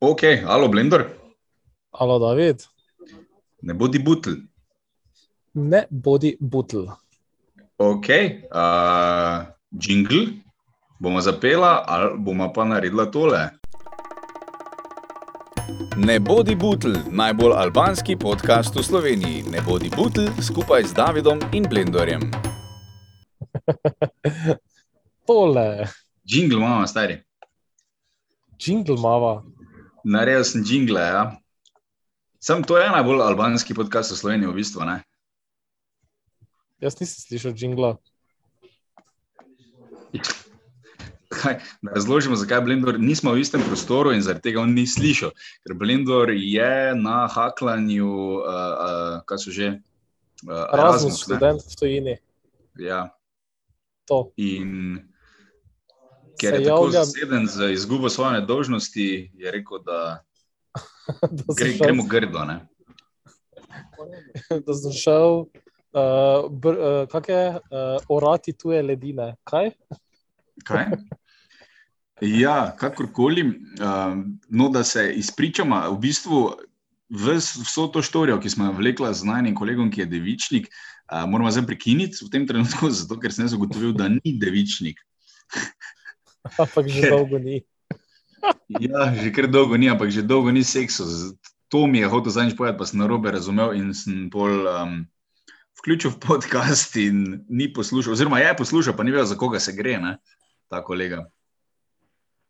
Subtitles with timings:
[0.00, 1.06] Ok, alo, Blender,
[1.92, 2.62] Alo, David,
[3.62, 4.30] ne bodi butl.
[5.54, 6.84] ne bodi butl.
[7.78, 8.08] Ok,
[8.52, 10.26] uh, jingle,
[11.00, 13.50] bomo zapela ali bomo pa naredila tole.
[15.96, 19.42] Ne bodi butl, najbolj albanski podcast v Sloveniji.
[19.50, 22.20] Ne bodi butl skupaj z Davidom in Blendorjem.
[25.26, 25.88] Tole,
[26.24, 27.22] Jingle imamo, stari.
[28.58, 29.42] jingle mava.
[30.06, 31.22] Naredil sem jingle, ja.
[32.38, 34.86] Sam to je najbolj albanski podcast v Sloveniji, v bistvu.
[34.86, 35.00] Ne?
[36.78, 37.96] Jaz nisem slišal jingla.
[41.36, 45.34] Kaj, razložimo, zakaj Blender nismo v istem prostoru in zaradi tega on ni slišal.
[45.66, 49.82] Ker Blender je na haklanju, uh, uh, kaj so že.
[50.46, 51.22] Uh, Erasmus ne?
[51.26, 52.14] študent v tujini.
[52.78, 53.10] Ja,
[54.06, 54.30] To.
[54.38, 55.02] in
[56.38, 60.24] ker je tako javljam- zaseden z izgubo svoje nedolžnosti, je rekel, da
[61.32, 62.44] da gre, šel- gremo grdo.
[62.44, 62.66] Ne?
[64.66, 65.38] Da sem šel,
[65.92, 67.58] uh, br, uh, kak je, uh,
[68.08, 69.34] orati tuje ledine.
[69.44, 69.70] Kaj?
[70.64, 70.84] Kaj?
[72.20, 76.52] Ja, kakorkoli, um, no, da se izpričamo, v bistvu
[77.10, 80.72] vso to štorijo, ki smo jo vlekla z najnim kolegom, ki je devičnik, uh,
[81.28, 85.00] moramo zdaj prekiniti v tem trenutku, zato ker sem zagotovil, da ni devičnik.
[86.62, 87.62] Ampak že Ker- dolgo ni.
[88.68, 91.02] Ja, že kar dolgo ni, ampak že dolgo ni seksa.
[91.66, 95.02] To mi je hotel zadnjič povedati, pa sem narobe razumel in sem pol um,
[95.82, 99.74] vključil v podcast in ni poslušal, oziroma je poslušal, pa ni vedel, za koga se
[99.74, 100.12] gre, ne?
[100.70, 101.26] ta kolega.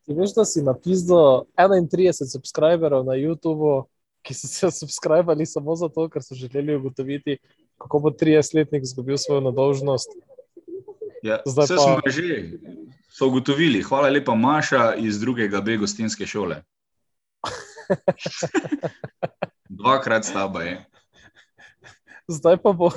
[0.05, 3.89] Ti veš, da si napisal 31 subscriberov na YouTubu,
[4.21, 7.39] ki so se subskrbali samo zato, ker so želeli ugotoviti,
[7.81, 10.13] kako bo 30-letnik izgubil svojo nedolžnost.
[11.23, 12.57] Ja, Zdaj pa- smo že
[13.09, 13.83] so ugotovili.
[13.83, 16.63] Hvala lepa, Maša iz drugega B gostinske šole.
[19.69, 20.85] Dvakrat staba je.
[22.29, 22.91] Zdaj pa bo,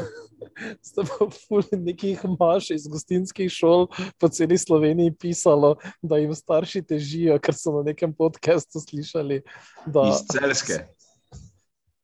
[0.81, 6.81] zdaj pa bo nekih maš iz gostinskih šol po celi Sloveniji pisalo, da jim starši
[6.81, 9.43] težijo, ker so na nekem podkastu slišali.
[9.85, 10.79] Da, Iz celske.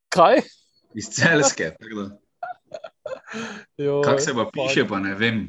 [0.10, 0.42] kaj?
[0.94, 1.72] Iz celske.
[4.06, 5.48] Kako se pa piše, pa ne vem.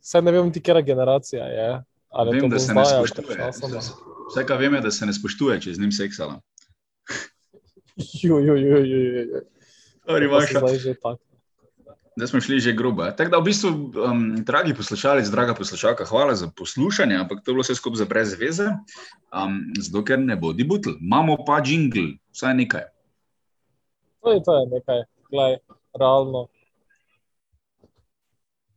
[0.00, 1.82] Saj ne vem, ti kera generacija je.
[2.10, 3.50] Ali je Vem, to da bo se ne spoštuje.
[4.30, 6.40] Vse, kar vem, je, da se ne spoštuje, če z njim seksala.
[12.16, 13.06] Zdaj smo šli že grobo.
[13.06, 13.14] eh.
[13.16, 17.54] Tako da, v bistvu, um, dragi poslušalec, draga poslušalka, hvala za poslušanje, ampak to je
[17.54, 18.66] bilo vse skupaj za brez veze,
[19.34, 20.98] um, zato ker ne bodi butl.
[21.00, 22.86] Imamo pa jingle, vsaj nekaj.
[24.20, 25.56] To je, to je nekaj, gledaj,
[25.94, 26.48] realno.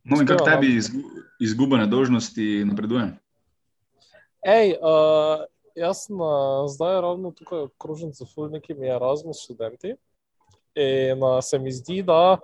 [0.04, 1.10] No, in kako Uspeva tebi izgu-
[1.40, 3.12] izguba nedolžnosti napreduje?
[4.42, 5.44] Ej, uh,
[5.74, 8.20] jaz sem uh, zdaj ravno tukaj okrožen z
[8.50, 9.94] nekimi Erasmus študenti.
[10.74, 12.36] In uh, se mi zdi, da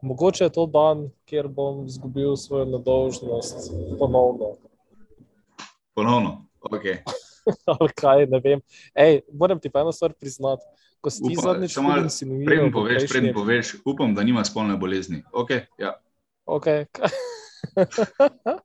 [0.00, 4.56] mogoče je to dan, kjer bom izgubil svojo nedolžnost ponovno.
[5.94, 6.46] Ponovno.
[6.62, 7.02] Okay.
[7.76, 8.60] Ali kaj, ne vem.
[8.94, 10.62] Ej, moram ti pa eno stvar priznati.
[11.00, 14.14] Ko si ti zadnjič še malo, tudi insinuiral, Preden v poveš, prejšnji- preden poveš, upam,
[14.14, 15.20] da nima spolne bolezni.
[15.30, 15.92] Okay, ja.
[16.46, 16.86] Okay.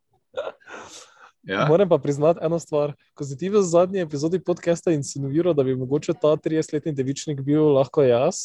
[1.43, 1.65] Ja.
[1.65, 2.93] Moram pa priznati eno stvar.
[3.13, 7.63] Ko si ti v zadnji epizodi podcasta insinuiral, da bi mogoče ta 30-letni devičnik bil
[7.73, 8.35] lahko jaz,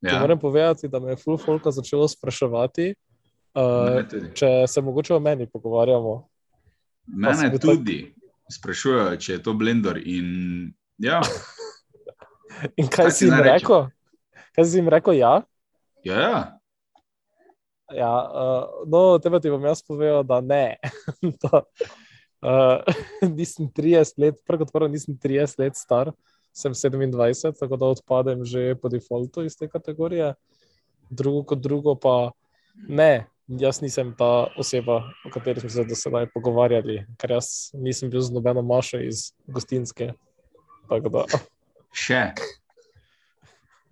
[0.00, 0.18] ja.
[0.20, 2.94] Moram povedati, da me je full folka začelo spraševati,
[3.54, 4.32] uh, Mene tudi.
[4.34, 6.28] če se mogoče o meni pogovarjamo.
[7.06, 8.14] Mene tak- tudi
[8.50, 9.96] sprašujejo, če je to blender.
[9.98, 11.20] In, ja,
[12.76, 13.52] In Kaj kaj si jim rečem?
[13.52, 13.86] rekel?
[14.52, 15.14] Kaj si jim rekel?
[15.14, 15.42] Ja.
[16.04, 16.55] ja, ja.
[17.94, 20.76] Ja uh, no, tebe ti bom jaz povedal, da ne.
[21.42, 21.62] da,
[22.42, 22.96] uh,
[23.38, 26.12] nisem 30 let, prvo kot prvo nisem 30 let star,
[26.56, 30.34] sem 27, tako da odpadem že po defaultu iz te kategorije.
[31.10, 32.32] Drugo kot drugo pa
[32.88, 33.26] ne.
[33.46, 38.18] Jaz nisem ta oseba, o kateri smo se do sedaj pogovarjali, ker jaz nisem bil
[38.20, 40.10] z nobeno mašo iz gostinske.
[41.94, 42.22] Še.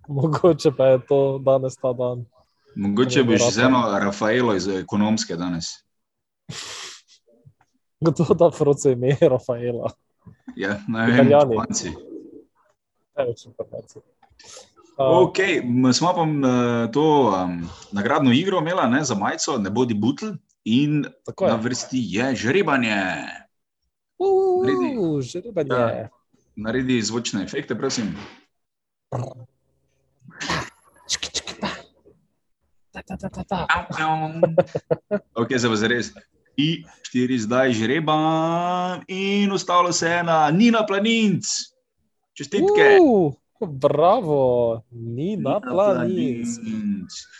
[0.07, 2.25] mogoče pa je to danes ta dan.
[2.75, 3.51] Mogoče rata.
[3.51, 5.65] z eno Rafaelo iz ekonomske danes.
[8.05, 9.91] Kdo da proce ime Rafaela?
[10.55, 11.29] Ja, ne vem.
[11.29, 11.91] Španci.
[13.17, 14.01] Največ informacij.
[14.97, 15.37] Uh, Ok,
[15.93, 16.23] smo pa
[16.91, 20.25] to um, nagradno igro imela ne, za majico, ne bodi butl,
[20.63, 21.05] in
[21.41, 23.03] na vrsti je žrebanje.
[24.19, 25.75] Uuu, žrebanje.
[25.75, 26.09] Ja.
[26.55, 28.15] Naredi zvočne efekte, prosim.
[29.11, 29.39] Čiki,
[33.07, 33.17] ta.
[33.17, 33.59] Ta, ta, ta.
[35.35, 36.11] Ok, zdaj pa zares.
[36.57, 38.17] I štiri zdaj žreba
[39.07, 41.45] in ostalo se je ena, Nina Planinc.
[42.35, 42.97] Čestitke.
[43.03, 46.47] Uh, bravo, ni na planinc.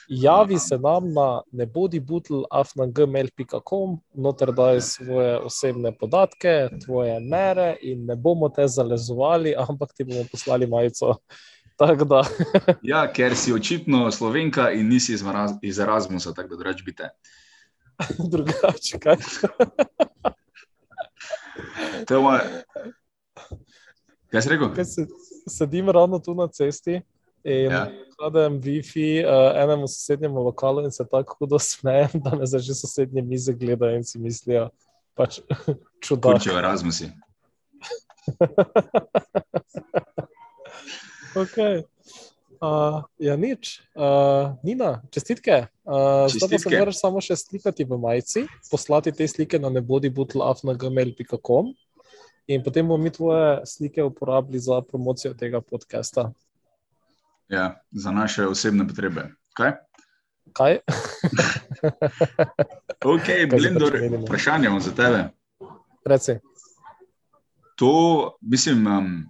[0.07, 7.75] Javi se nam na ne bodi butl afnagmail.com, noter daj svoje osebne podatke, tvoje mere
[7.81, 11.15] in ne bomo te zalezovali, ampak ti bomo poslali majico.
[11.79, 12.23] Da.
[12.83, 17.09] Ja, ker si očitno slovenka in nisi iz Maraz- iz Erasmusa, tako da drač bite.
[18.31, 19.17] Drugače, kaj?
[22.07, 22.41] To je moje.
[24.31, 24.71] Kaj si rekel?
[24.75, 25.05] Kaj se,
[25.49, 27.01] sedim ravno tu na cesti
[27.43, 27.91] in Ja.
[28.17, 33.21] kladem Wi-Fi uh, enemu sosednjemu lokalu in se tako hudo smejem, da me že sosednje
[33.21, 34.69] mize gledajo in si mislijo,
[35.13, 35.39] pač
[36.03, 36.31] čudaš.
[36.39, 37.11] Kurče v Erasmusi.
[41.35, 41.83] Okay.
[42.63, 43.83] Uh, ja, nič.
[43.91, 45.67] Uh, Nina, čestitke.
[45.83, 46.79] Uh, zdaj pa se Čestitke.
[46.79, 51.75] moraš samo še slikati v majici, poslati te slike na nebodibutl.afnagmail.com
[52.47, 56.31] in potem bomo mi tvoje slike uporabili za promocijo tega podcasta.
[57.49, 59.29] Ja, za naše osebne potrebe.
[59.53, 59.71] Kaj?
[60.53, 60.77] Kaj?
[63.05, 65.29] Ok, Blendor, zdaj pač vprašanje imam za tebe.
[66.05, 66.39] Reci.
[67.77, 67.89] To,
[68.41, 69.25] mislim, um,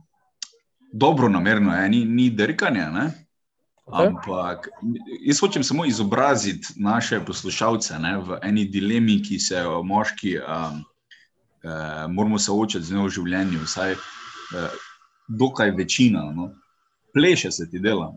[0.95, 3.05] dobro namerno je, ni, ni drkanje, ne?
[3.85, 4.07] Okay.
[4.07, 4.69] Ampak
[5.21, 10.79] jaz hočem samo izobraziti naše poslušalce ne, v eni dilemi, ki se jo moški um,
[11.63, 14.79] eh, moramo soočati z njo v življenju, vsaj eh,
[15.27, 16.23] dokaj večina.
[16.33, 16.49] No.
[17.13, 18.09] Pleše se ti dela.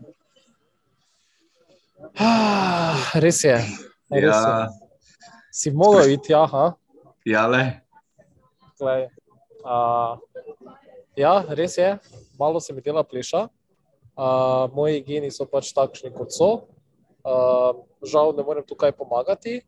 [2.17, 3.59] Ah, res je.
[4.09, 4.53] Res je.
[4.55, 4.67] Ja,
[5.51, 6.65] Si mogel iti, ja, ha?
[7.25, 7.63] ja le.
[8.79, 9.09] Glej,
[9.65, 10.15] uh,
[11.19, 11.97] ja, res je,
[12.39, 13.47] malo se mi dela pleša.
[14.19, 16.49] Uh, moji geni so pač takšni, kot so.
[17.23, 19.59] Uh, žal ne morem tukaj pomagati,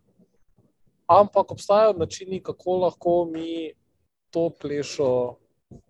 [1.07, 3.71] ampak obstajajo načini, kako lahko mi
[4.31, 5.35] to plešo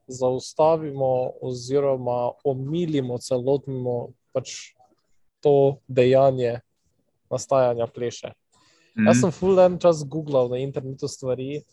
[0.09, 4.73] zaustavimo, oziroma omilimo celotno pač
[5.41, 6.59] to dejanje
[7.31, 8.33] nastajanja pleše.
[8.97, 9.07] Mhm.
[9.07, 11.63] Jaz sem full en čas googlal na internetu stvari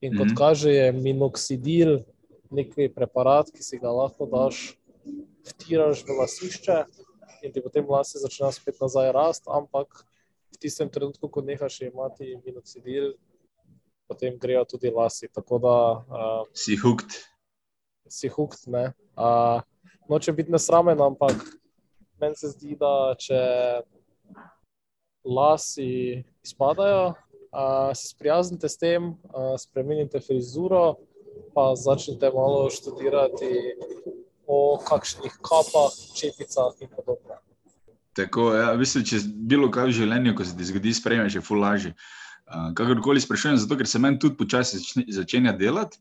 [0.00, 0.36] in kot Mhm.
[0.36, 2.02] kaže, je minoksidil
[2.52, 4.76] neki preparat, ki si ga lahko daš,
[5.48, 6.78] vtiraš v lasišče
[7.42, 10.04] in ti potem lase začnejo spet nazaj rasti, ampak
[10.52, 13.16] v tistem trenutku, ko nehaš imeti minoksidil,
[14.06, 15.26] potem grejo tudi lasi.
[15.32, 15.76] Tako da
[16.06, 17.10] uh, Si hooked.
[18.08, 18.66] si hukt.
[18.66, 18.92] ne.
[19.16, 19.64] Uh,
[20.08, 21.34] noče biti nesramen, ampak
[22.20, 23.40] meni se zdi, da če
[25.24, 27.14] lasi izpadajo,
[27.50, 31.00] uh, se sprijaznite s tem, uh, spremenite frizuro,
[31.54, 33.50] pa začnite malo študirati
[34.46, 37.38] o kakšnih kapah, čepicah in podobno.
[38.12, 41.40] Tako, ja, v bistvu, če bilo kaj v življenju, ko se ti zgodi, sprejmeš, je
[41.40, 41.94] ful lažje.
[42.44, 45.96] Uh, kakorkoli sprašujem, zato ker se meni tudi počasi začne, začenja delati.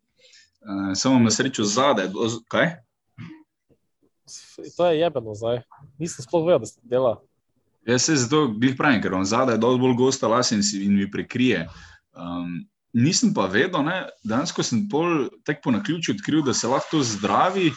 [0.61, 2.09] Uh, samo na srečo zadaj.
[2.51, 2.73] Kaj?
[4.77, 5.61] To je jebeno zdaj.
[5.99, 7.13] Nisem sploh vedel, da se dela.
[7.87, 10.83] Jaz se zato glih pravim, ker on zadaj je dosti bolj gosta las in, si-
[10.85, 11.63] in mi prekrije.
[12.13, 12.61] Um,
[12.93, 13.97] nisem pa vedel, ne,
[14.27, 17.71] dejansko sem pol tek po naključju odkril, da se lahko to zdravi.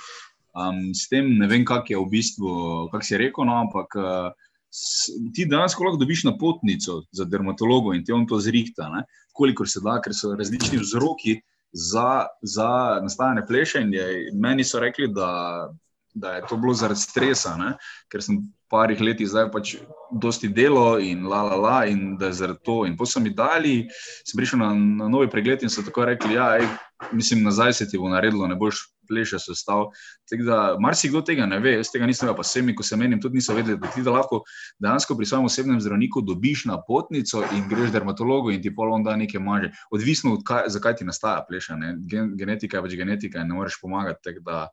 [0.54, 2.50] Um, s tem ne vem, kak je v bistvu,
[2.92, 4.28] kak si rekel, no, ampak uh,
[4.70, 9.02] s, ti dejansko lahko dobiš napotnico za dermatologo in ti on to zrihta, ne,
[9.34, 11.40] kolikor se da, ker so različni vzroki
[11.74, 13.82] za, za nastajanje pleše.
[13.82, 15.70] in Je, meni so rekli, da,
[16.14, 17.74] da je to bilo zaradi stresa, ne,
[18.08, 18.38] ker sem
[18.70, 19.74] parih letih zdaj pač
[20.10, 22.78] dosti delo in la la la, in da je zaradi to.
[22.86, 23.76] In potem so mi dali,
[24.24, 26.66] sem prišel na, na novi pregled in so tako rekli, ja, ej,
[27.12, 29.90] mislim, nazaj se ti bo naredilo, ne boš pleše sestav.
[30.30, 33.20] Tako da marsikdo tega ne ve, jaz tega nisem vedel, pa vsemi, ko se menim,
[33.20, 34.42] tudi niso vedeli, da ti da lahko
[34.78, 39.16] dejansko pri svojem osebnem zdravniku dobiš napotnico in greš dermatologu in ti pol on da
[39.16, 39.70] nekaj maže.
[39.90, 41.76] Odvisno od kaj, zakaj ti nastaja pleša.
[41.76, 41.96] ne.
[42.00, 44.22] Gen, genetika je pač genetika in ne moreš pomagati.
[44.24, 44.68] tako Da,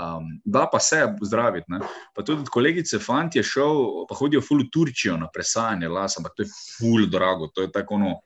[0.00, 1.66] um, da pa se zdraviti.
[1.68, 1.80] ne.
[2.14, 6.18] Pa tudi od kolegice fant je šel, pa hodijo ful v Turčijo na presajanje las,
[6.18, 8.20] ampak to je ful drago, to je tako ono.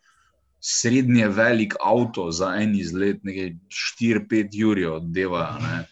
[0.60, 3.52] Srednje velik avto za en izlet, nekaj
[4.00, 5.58] 4-5 jurjev od deva.
[5.62, 5.84] ne.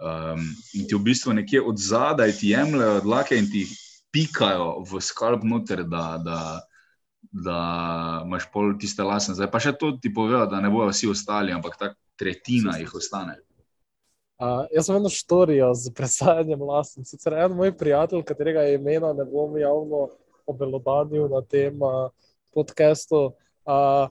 [0.00, 0.44] Um,
[0.74, 3.66] in ti v bistvu nekje od zadaj ti jemljajo dlake in ti
[4.12, 6.38] pikajo v skalp noter, da, da,
[7.32, 7.58] da
[8.24, 9.34] imaš pol tiste lasne.
[9.34, 12.94] Zdaj pa še to ti povejo, da ne bojo vsi ostali, ampak ta tretjina jih
[12.94, 13.36] ostane.
[14.40, 16.94] Uh, jaz sem eno štorijo z presajanjem las.
[16.96, 20.06] In Sicer en moj prijatelj, katerega imena ne bom javno
[20.48, 22.08] obelodanil na tem uh,
[22.54, 23.34] podkastu.
[23.68, 24.08] Uh,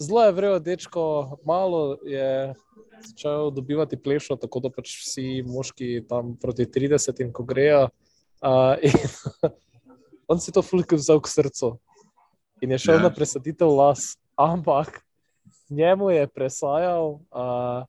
[0.00, 2.54] zelo je vrel dečko, malo je
[3.04, 7.90] začel dobivati plešo, tako da pač vsi moški tam proti 30 in ko grejo.
[8.40, 8.96] Uh, in
[10.32, 11.74] on si to fulk vzel k srcu
[12.64, 13.02] in je šel Ja.
[13.02, 15.02] na presaditev las, ampak
[15.68, 17.84] njemu je presajal uh,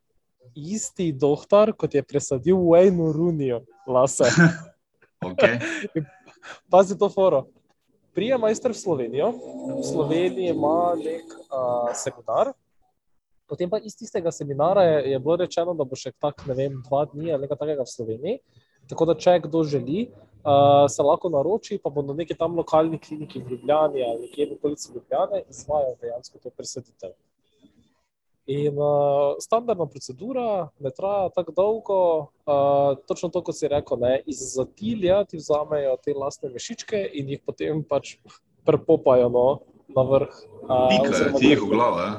[0.58, 3.54] isti doktor, kot je presadil Wayne Rooney,
[3.86, 4.30] lase.
[5.18, 5.58] Okay.
[6.70, 7.48] Pazi to foro.
[8.14, 9.32] Prije majster v Slovenijo,
[9.78, 12.52] v Sloveniji ima nek uh, seminar.
[13.50, 16.78] Potem pa iz tistega seminara je, je bilo rečeno, da bo še tak, ne vem,
[16.86, 18.40] dva dni ali nekaj takega v Sloveniji.
[18.86, 20.06] Tako da, če kdo želi,
[20.46, 24.46] uh, se lahko naroči, pa bo na neki tam lokalni kliniki v Ljubljani ali nekje
[24.50, 27.14] v okolici Ljubljane izvajal dejansko to presaditev.
[28.48, 31.96] In uh, standardna procedura ne traja tako dolgo,
[32.48, 37.28] uh, točno to, kot si rekel, ne, iz zatilja ti vzamejo te lastne mešičke in
[37.28, 38.14] jih potem pač
[38.64, 39.44] prepopajo no,
[39.92, 40.32] na vrh.
[40.64, 42.00] Uh, Pika, oziroma ti jih v glavo.
[42.00, 42.14] Ja?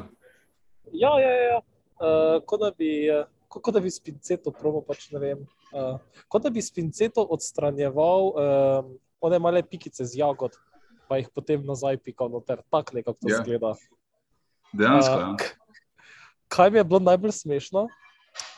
[0.93, 1.57] Ja, ja, ja.
[1.97, 5.41] Uh, kot da bi, uh, kot, kot da bi s pinceto probo, pač ne vem.
[5.73, 5.97] Uh,
[6.29, 10.53] kot da bi s pinceto odstranjeval um, one male pikice z jagod,
[11.09, 12.61] pa jih potem nazaj pikal noter.
[12.69, 13.41] Tako nekako to Ja.
[13.41, 13.73] zgleda.
[14.77, 15.17] Dejansko.
[15.17, 15.58] Uh,
[16.49, 17.87] Kaj mi je bilo najbolj smešno?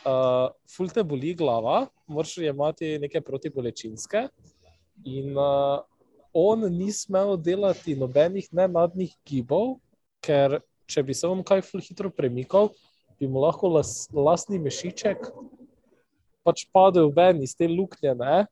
[0.05, 4.25] Uh, ful te boli glava, moraš imeti neke protibolečinske.
[5.05, 5.83] In uh,
[6.33, 9.77] on ni smel delati nobenih nenadnih gibov,
[10.24, 12.71] ker če bi se on kaj ful hitro premikal,
[13.19, 15.27] bi mu lahko las, lastni mešiček
[16.45, 18.15] pač padel ven iz te luknje.
[18.17, 18.45] Ne?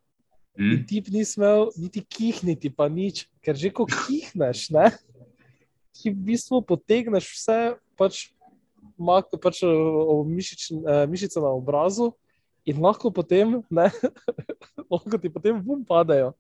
[0.60, 0.86] In Hm?
[0.88, 4.90] ti ni smel niti kihniti, pa nič, ker že ko kihneš, ne,
[5.96, 7.60] ti v bistvu potegneš vse,
[7.96, 8.28] pač,
[9.00, 12.12] mak, pač eh, o mišič, eh, mišice na obrazu,
[12.68, 13.88] in lahko potem, ne,
[14.92, 16.36] lahko ti potem vum padejo.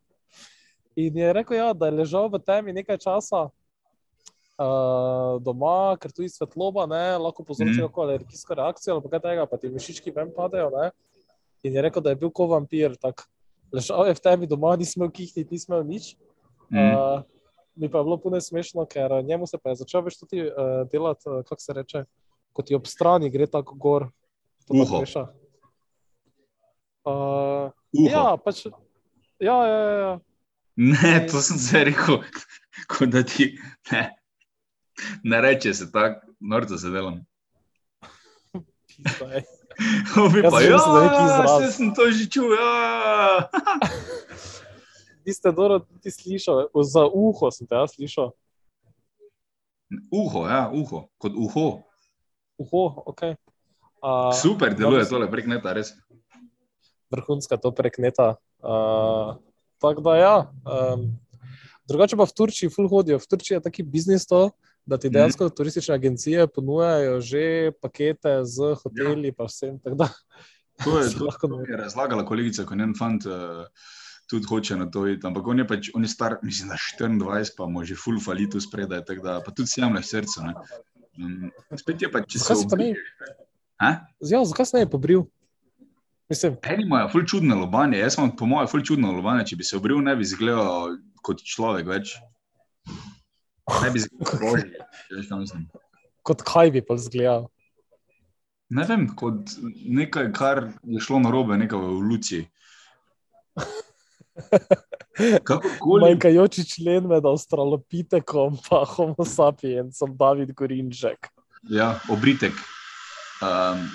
[0.99, 3.47] In je rekel, ja, da je ležal v temi nekaj časa.
[4.59, 7.95] Uh, doma, ker tu je svetloba, ne, lahko povzroči mm.
[7.95, 10.67] alergijsko reakcijo ali kaj tega, pa ti mišički ven padejo.
[10.73, 10.89] Ne.
[11.63, 13.23] In je rekel, da je bil kot vampir, tako
[13.71, 16.11] ležal je v temi doma, ni smel kihniti, ni smel nič.
[16.75, 16.75] Hm?
[16.75, 17.23] Uh,
[17.79, 21.23] mi pa je bilo puno smešno, ker njemu se je začel več tudi uh, delati,
[21.29, 22.03] uh, kako se reče,
[22.59, 24.09] kot ti ob strani gre tako gor.
[24.67, 24.99] Uho.
[27.07, 28.09] Uh, Uho.
[28.11, 28.65] ja, pač.
[29.39, 30.19] Ja, ja, ja, ja.
[30.75, 32.19] Ne, to sem se rekel,
[32.91, 33.53] kot da ti
[33.91, 34.03] ne,
[35.23, 37.23] ne reče se tako, norca se delam.
[39.19, 42.59] pa, sem ja, je neki izraz." saj sem to že čutil.
[42.59, 43.47] Ja.
[45.25, 48.33] Vi ste dobro ti slišali, za uho sem te jaz slišal.
[50.11, 51.88] Uho, ja, uho, kot uho.
[52.59, 53.21] Uho, ok.
[53.99, 55.09] Uh, Super deluje dobro.
[55.09, 55.93] tole prek neta, res.
[57.09, 58.35] vrhunska to prek neta.
[58.59, 59.35] Uh,
[59.81, 60.35] tako da, ja.
[60.61, 61.17] Um,
[61.87, 63.17] drugače pa v Turčiji, ful hodijo.
[63.17, 64.51] V Turčiji je taki biznis to,
[64.85, 65.13] da ti Mhm.
[65.13, 69.79] dejansko turistične agencije ponujajo že pakete z hoteli, pa vsem.
[69.79, 70.09] tako Da,
[70.83, 73.65] To je, to, to mi je razlagala kolegica, ko njen fant uh,
[74.29, 75.25] tudi hoče na to iti.
[75.27, 78.61] Ampak on je pač, on je star, mislim, da 24, pa mu že full falitu
[78.61, 80.41] spredaj, tako da pa tudi sjamle srce.
[80.45, 80.53] Ne?
[81.17, 82.93] Um, spet je pa, se Zakaj si pa ne?
[84.19, 85.25] ja, zakaj se ne pobril?
[86.29, 89.65] Mislim, Eni imajo ful čudne lobanje, jaz imam po mojem ful čudno lobanje, če bi
[89.65, 92.13] se obril, ne bi izgledal kot človek več.
[93.81, 94.67] Ne bi izgledal kot božji,
[95.07, 95.63] če veš, kaj mislim.
[96.29, 97.49] kot kaj bi pa zgledal.
[98.69, 99.55] Ne vem, kot
[99.97, 102.45] nekaj, kar je šlo na robe, nekaj v evoluciji.
[105.47, 111.27] Kakorkoli, Manjkajoči člen med Australopitekom in Homo sapiencem, David Gorinček.
[111.69, 112.53] ja, obritek,
[113.43, 113.89] um,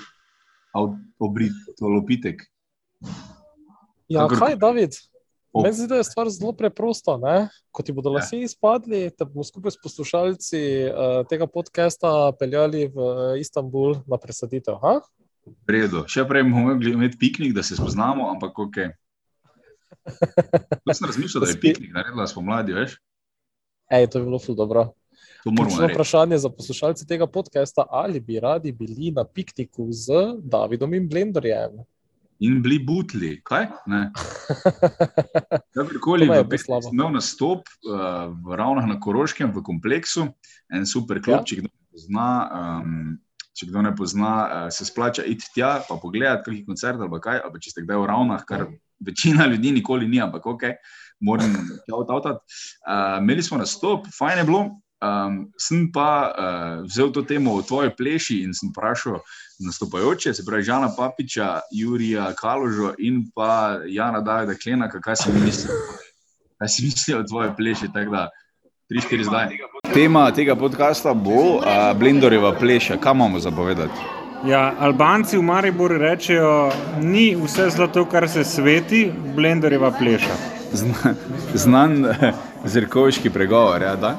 [1.19, 2.41] obritolopitek.
[4.07, 4.93] Ja, Kakor- kaj, David?
[5.55, 7.17] Ob- Meni se zdi, da je stvar zelo preprosta.
[7.17, 7.47] Ne?
[7.71, 8.19] Ko ti bodo Ja.
[8.19, 14.17] lasje izpadli, te bomo skupaj s poslušalci uh, tega podcasta peljali v uh, Istanbul na
[14.17, 14.75] presaditev.
[14.83, 14.99] Ha?
[15.47, 16.03] V redu.
[16.07, 18.77] Še prej bomo imeti piknik, da se spoznamo, ampak ok.
[20.85, 22.97] Jaz sem razmišljal, da je piknik naredila spomladi, veš?
[23.91, 24.91] Ej, to je bilo ful dobro.
[25.43, 25.93] Ključno narediti.
[25.93, 30.07] vprašanje za poslušalce tega podcasta, ali bi radi bili na pikniku z
[30.41, 31.83] Davidom in Blenderjem.
[32.39, 33.67] In bili butli, kaj?
[33.87, 34.09] Ne.
[35.75, 40.27] Kakorkoli, sem imel nastop uh, v Ravnah na Koroškem, v kompleksu,
[40.69, 41.45] en super klub, Ja.
[41.47, 42.29] če kdo ne pozna.
[42.81, 43.19] Um,
[43.55, 47.37] Če kdo ne pozna, uh, se splača iti tja, pa pogledati, kakšen koncert ali kaj.
[47.39, 48.65] Ali pa če ste kdaj v Ravnah, kar
[48.99, 50.61] večina ljudi nikoli ni, ampak ok,
[51.19, 51.53] moram
[51.85, 52.39] tja odavtati.
[52.39, 54.65] Uh, imeli smo nastop, fajn je bilo.
[55.05, 59.19] Um, sem pa uh, vzel to temo o tvoji pleši in sem vprašal
[59.59, 65.77] nastopajoče, se pravi Žana Papiča, Jurija Kaložo in pa Jana Davida Klenaka, kaj si mislijo,
[66.57, 67.91] kaj si mislijo o tvoji pleši.
[67.93, 68.29] Tako da,
[68.89, 69.57] tri, štiri zdaj.
[69.93, 71.63] Tema tega podcasta bo uh,
[71.99, 72.97] Blendorjeva pleša.
[72.97, 74.24] Kaj imamo zapovedati?
[74.43, 80.35] Ja, Albanci v Mariboru rečejo, ni vse zlato, kar se sveti, blenderjeva pleša.
[80.73, 81.15] Znan,
[81.53, 82.33] znan eh,
[82.65, 84.11] Zirkovški pregovor, ja, da?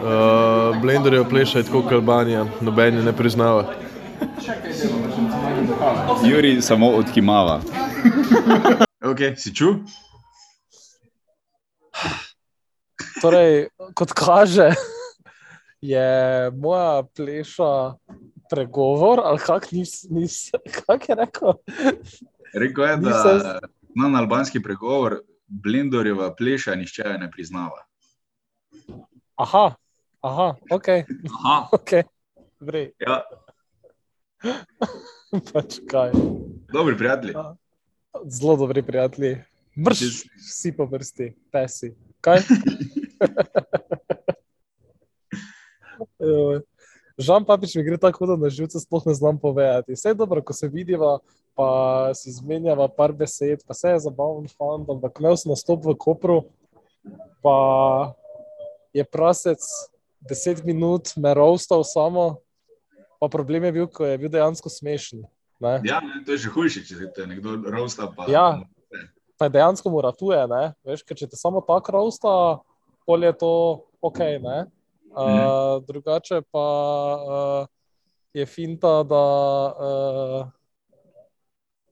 [0.00, 3.74] Uh, Blenderjev pleša je tako kot Albanija, noben je ne priznava.
[6.24, 7.60] Juri samo odkimava.
[9.04, 9.74] Ok, si čul?
[13.20, 14.70] Torej, kot kaže,
[15.80, 17.94] je moja pleša
[18.50, 21.52] pregovor, ali kak, nis, nis, kak je rekel?
[22.54, 27.84] Rekel je, da Nisem- na albanski pregovor Blendorjeva pleša nišče ne priznava.
[29.36, 29.74] Aha,
[30.20, 30.88] aha, ok,
[31.30, 31.90] Aha, ok.
[32.60, 33.22] Vrej, ja,
[35.52, 36.10] pač kaj.
[36.68, 37.34] dobri prijatelji.
[38.26, 39.36] Zelo dobri prijatelji.
[39.76, 40.00] Brž,
[40.36, 41.94] vsi po vrsti, pesi.
[42.20, 42.38] Kaj?
[47.20, 49.92] Žan Papič mi gre tako hudo na živce, sploh ne znam povedati.
[49.92, 51.18] Vse je dobro, ko se vidiva,
[51.54, 51.66] pa
[52.16, 56.38] si izmenjava par besed, pa vse je zabaven fant, ampak imel sem nastop v Kopru,
[57.44, 57.56] pa
[58.96, 59.60] je prasec
[60.24, 62.40] deset minut me roastal samo,
[63.20, 65.24] pa problem je bil, ko je bil dejansko smešen.
[65.60, 65.80] Ne?
[65.84, 68.08] Ja, ne, to je že hujše, če te nekdo rosta.
[68.08, 68.64] Pa, Ja.
[69.36, 70.40] pa dejansko mu ratuje.
[70.48, 70.72] Ne?
[70.84, 72.32] Veš, ker če te samo tako rosta,
[73.04, 73.52] pol je to
[74.00, 74.18] ok.
[74.40, 74.64] Ne?
[75.10, 76.66] Uh, drugače pa
[77.18, 77.66] uh,
[78.32, 79.24] je finta, da
[79.74, 80.46] uh,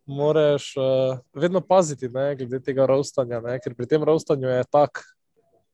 [0.06, 3.58] moraš uh, vedno paziti, ne, glede tega roastanja, ne?
[3.58, 5.02] ker pri tem roastanju je tak,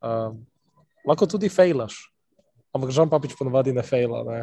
[0.00, 0.40] um,
[1.04, 2.08] lahko tudi fejlaš.
[2.74, 4.40] Ampak žal papič ponovadi ne fejla, ne?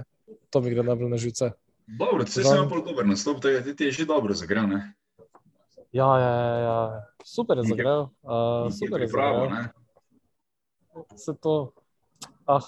[0.53, 1.51] to mi gre najbolj na živce.
[1.87, 4.93] Dobro, se Žal- sem pol dober nastop, tega ti je že dobro zagrev, ne?
[5.91, 6.79] Ja, ja, ja, ja.
[7.25, 8.07] super je zagrel.
[8.23, 9.67] Uh, super je zagrel.
[11.11, 11.73] Vse to.
[12.47, 12.63] Ah.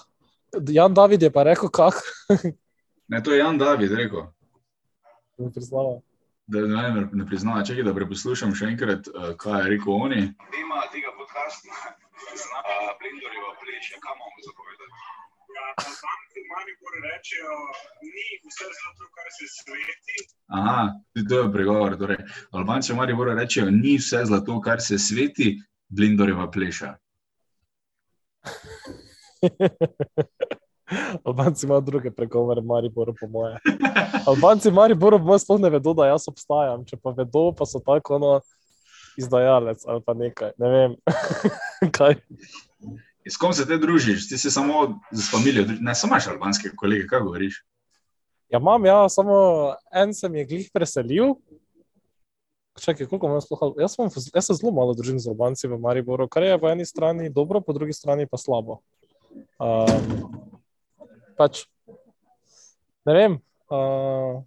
[0.68, 2.00] Jan David je pa rekel, kako
[3.08, 4.26] Ne, to je Jan David rekel.
[5.38, 6.00] mi priznava.
[6.46, 10.20] Da ne, ne, ne priznava, čakaj, da preposlušam še enkrat, uh, kaj je rekel oni.
[10.52, 14.92] Tema tega podcasta, uh, Blendorjeva pleša, kam imamo zapovedati?
[15.84, 17.56] Albanci v Mariboru rečejo,
[18.04, 20.18] ni vse zlato, kar se sveti.
[20.58, 20.82] Aha,
[21.28, 21.96] to je pregovor.
[21.98, 22.20] Torej,
[22.52, 25.54] Albanci v Mariboru rečejo, ni vse zlato, kar se sveti,
[25.88, 26.94] Blendorjeva pleša.
[31.26, 33.58] Albanci imajo druge pregovore, Mariboru, po moje.
[34.26, 36.84] Albanci v Mariboru, po moje, sploh ne vedo, da jaz obstajam.
[36.88, 38.32] Če pa vedo, pa so tako ono
[39.16, 40.52] izdajalec ali pa nekaj.
[40.58, 40.96] Ne vem.
[41.96, 42.18] kaj.
[43.24, 44.28] S kom se te družiš?
[44.28, 47.62] Ti si samo z familijo, ne samo imaš albanske kolege, kaj govoriš?
[48.52, 49.36] Ja, imam, ja, samo
[49.92, 51.34] en se mi je glih preselil.
[52.80, 53.62] Čakaj, koliko imam sploh?
[53.78, 56.86] Jaz, imam, jaz se zelo malo družim z Albanci v Mariboru, kar je po eni
[56.86, 58.80] strani dobro, po drugi strani pa slabo.
[59.58, 60.50] Um,
[61.38, 61.64] pač,
[63.06, 63.36] ne vem.
[63.70, 64.42] Uh,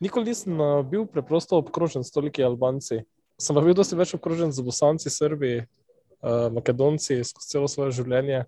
[0.00, 3.02] nikoli nisem uh, bil preprosto obkrožen s toliki Albanci.
[3.40, 8.44] Sem pa bil dosti več obkrožen z Bosanci, Srbi, uh, Makedonci skozi celo svoje življenje.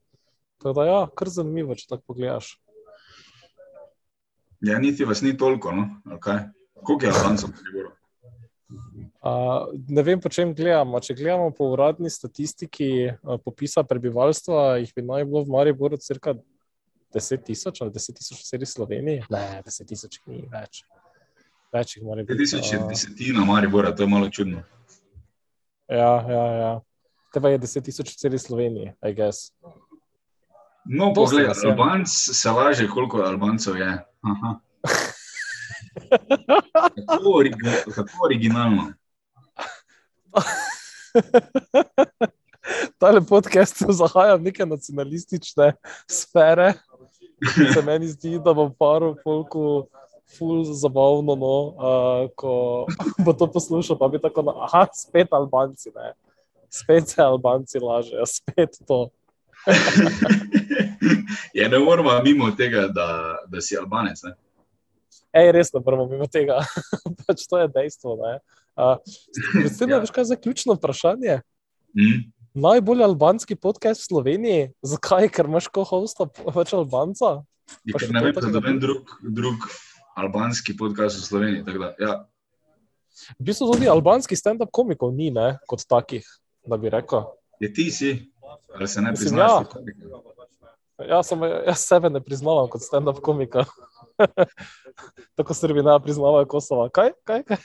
[0.59, 2.57] Tako da, ja, kar zanimivo, če tako pogledaš.
[4.65, 6.19] Ja, niti vas ni toliko, no?
[6.19, 6.49] kaj?
[6.83, 7.98] Koliko je Albancev v Mariboru?
[8.69, 11.01] Uh, ne vem, po čem gledamo.
[11.01, 16.37] Če gledamo po uradni statistiki uh, popisa prebivalstva, jih bi naj bilo v Mariboru cirka
[17.17, 19.25] 10 tisoč ali 10 tisoč v celi Sloveniji.
[19.33, 20.85] Ne, 10 tisoč ni več.
[21.73, 22.37] Več jih mora biti.
[22.45, 24.63] 2000 je Uh, desetina Maribora, to je malo čudno.
[25.89, 26.73] ja, ja, ja.
[27.33, 29.53] Teba je 10 tisoč v celi Sloveniji, I guess.
[30.85, 31.57] No, poglej, je.
[31.69, 33.93] Albanc se laže, koliko Albancev je.
[34.25, 34.61] Aha.
[37.09, 37.57] Kako, origi
[37.95, 38.93] kako originalno.
[42.99, 45.73] Tale podcast zahaja v neke nacionalistične
[46.11, 46.75] sfere.
[47.73, 49.89] Se meni zdi, da bo paru folku
[50.39, 52.87] ful zabavno, no, uh, ko
[53.25, 56.13] bo to poslušal, pa bi tako, na, aha, spet Albanci, ne.
[56.69, 59.09] Spet se Albanci lažejo, spet to.
[61.55, 64.23] Je ne moramo mimo tega, da, da si Albanec.
[64.23, 64.35] Ne?
[65.39, 66.59] Ej, res ne moramo mimo tega.
[67.23, 68.33] pač to je dejstvo, ne.
[68.75, 68.97] Uh,
[69.53, 69.99] Predvsem, Ja.
[69.99, 71.39] veš kaj je zaključno vprašanje?
[71.95, 72.19] Hm?
[72.55, 74.63] Najbolj albanski podcast v Sloveniji.
[74.83, 75.29] Zakaj?
[75.29, 77.43] Ker imaš ko hosta več Albanca?
[77.85, 79.67] Je, Pa ker še ne vem, da- noben drug, drug
[80.17, 81.63] albanski podcast v Sloveniji.
[81.63, 82.15] Da, ja.
[83.37, 86.27] V bistvu tudi albanskih stand-up komikov ni, ne, kot takih,
[86.65, 87.27] da bi rekel.
[87.59, 88.11] Je ti si,
[88.73, 89.71] ali se ne Mislim, priznaš?
[90.99, 91.07] ja.
[91.09, 93.67] Jaz, sem, jaz sebe ne priznavam kot stand-up komika.
[95.37, 96.89] Tako Srbi ne priznavajo Kosova.
[96.89, 97.13] Kaj?
[97.25, 97.57] kaj, kaj?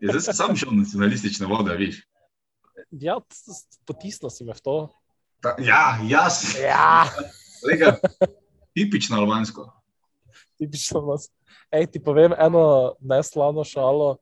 [0.00, 2.02] Je, zdaj si sam šel nacionalistične vode, viš.
[2.90, 3.18] Ja,
[3.84, 4.76] potisnil si me v to.
[5.40, 7.06] Ta, ja, jaz, Ja,
[7.62, 7.96] lega,
[8.74, 9.70] tipično albansko.
[10.58, 11.30] tipično nas.
[11.70, 14.18] Ej, ti povem eno neslano šalo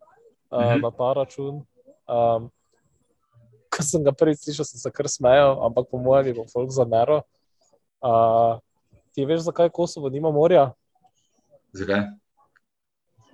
[0.51, 0.81] uh, Mhm.
[0.81, 1.65] na ta račun.
[2.07, 2.51] Um,
[3.69, 6.71] ko sem ga prvič slišal, sem se kar smejal, ampak po mojem je bil folk
[6.71, 7.23] za nero.
[8.01, 8.57] Uh,
[9.13, 10.73] ti veš, zakaj Kosovo nima morja?
[11.79, 12.03] Zakaj?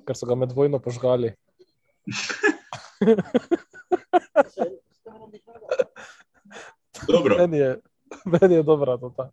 [0.04, 1.32] Ker so ga med vojno požgali.
[7.08, 7.36] Dobro.
[7.38, 7.70] Meni je,
[8.24, 9.10] meni je dobra to.
[9.16, 9.30] Ta.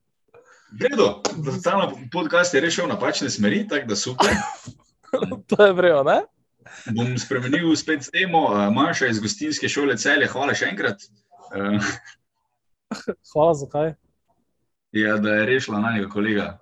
[0.72, 1.22] Gredo,
[1.64, 4.30] ta podcast je rešil napačne smeri, tako da super.
[5.50, 6.22] to je vrejo, ne?
[6.96, 10.28] Bom spremenil spet temo, Maša iz gostinske šole celje.
[10.32, 11.04] Hvala še enkrat.
[13.34, 13.94] Hvala, zakaj?
[14.92, 16.58] ja, da je rešila na njega kolega.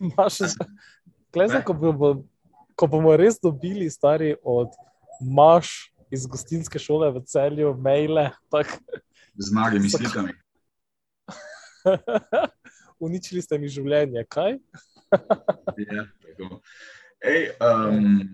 [0.00, 0.52] Maša,
[1.32, 2.10] Glede, ko, bomo,
[2.76, 4.72] ko bomo res dobili stari od
[5.20, 8.80] Maš iz gostinske šole v celju, maile, tako
[9.36, 10.32] Z nagimi slikami.
[13.00, 14.24] uničili ste mi življenje.
[14.28, 14.58] Kaj?
[15.76, 16.58] Ja, tako.
[17.22, 18.24] Ej, um,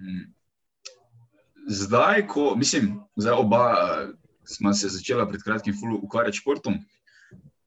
[1.68, 4.06] zdaj, ko mislim, zdaj oba uh,
[4.48, 6.78] smo se začela pred kratkim ukvarjati s športom.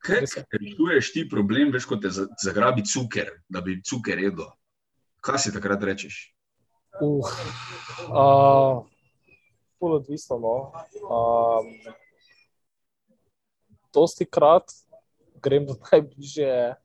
[0.05, 0.43] Kaj je.
[0.51, 4.45] rešuješ ti problem, veš, ko te za- zagrabi cuker, da bi cuker jedel?
[5.21, 6.19] Kaj si takrat rečeš?
[7.01, 7.25] Uh,
[8.07, 8.85] uh,
[9.79, 10.37] Polo odvisno.
[10.39, 10.55] No.
[11.03, 11.73] Um,
[13.93, 14.71] dosti krat
[15.41, 16.75] grem do najbližje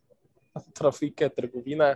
[0.74, 1.94] trafike, trgovine,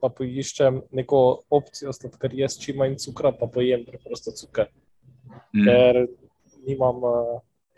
[0.00, 4.68] pa poiščem neko opcijo, sladkarije s čim manj cukra, pa pojem preprosto cuker,
[5.54, 5.96] Mm, ker
[6.66, 7.00] nimam,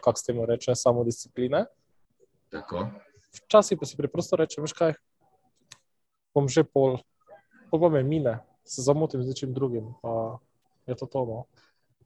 [0.03, 1.65] kako se temu reče, samo discipline.
[2.51, 2.89] Tako.
[3.45, 4.95] Včasih pa si preprosto rečem, veš kaj,
[6.35, 6.99] bom že pol,
[7.71, 10.39] pol pa me mine, se zamotim z nečim drugim, pa
[10.87, 11.25] je to to.
[11.27, 11.39] No.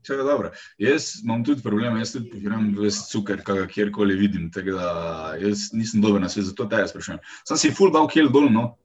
[0.01, 0.51] Vse je dobro.
[0.81, 4.49] Jaz imam tudi problem, jaz tudi pohiram ves cuker, kaj kjerkoli vidim.
[4.51, 4.89] Tako da
[5.37, 7.21] jaz nisem dober na svet, zato te jaz sprašujem.
[7.45, 8.77] Sam si full dal kil dol, no,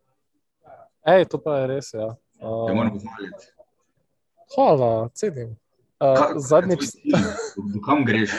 [1.05, 1.93] Ej, to pa je res.
[1.93, 2.07] Ja.
[2.41, 3.45] te Uh, moram pohvaliti.
[4.55, 5.53] hvala, cenim.
[6.01, 6.81] Uh, Kaj- zadnjič,
[7.85, 8.33] kam greš?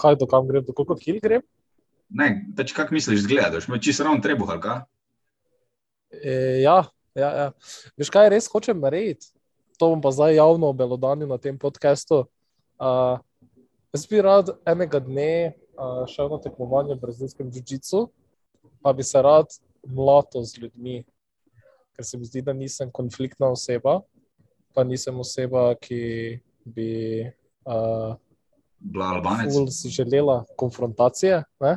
[0.00, 1.44] Kaj do kam grem, do koliko kil grem?
[2.10, 4.80] Ne, pač kako misliš, zgledaš, me čisto ravno treba, ali kaj?
[6.10, 6.32] E,
[6.64, 6.80] ja,
[7.14, 7.46] ja, ja.
[8.00, 9.30] Veš kaj res hočem narediti?
[9.78, 12.24] To bom pa zdaj javno obelodanil na tem podkastu.
[12.80, 13.20] Uh,
[13.94, 18.08] jaz bi rad enega dne uh, šel na tekmovanje v brazilskem jiu-jitsu,
[18.82, 19.48] pa bi se rad
[19.86, 21.04] mlato z ljudmi,
[21.96, 24.00] ker se mi zdi, da nisem konfliktna oseba,
[24.74, 26.90] pa nisem oseba, ki bi
[27.64, 28.18] uh,
[28.80, 29.52] Bila Albanec.
[29.54, 31.44] ful si želela konfrontacije.
[31.60, 31.76] Ne?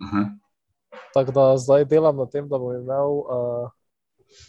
[0.00, 0.24] Aha.
[1.14, 3.70] Tako da zdaj delam na tem, da bom imel uh,